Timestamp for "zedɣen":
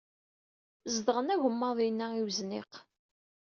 0.93-1.33